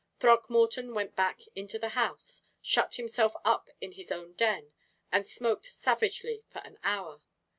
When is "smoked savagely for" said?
5.27-6.57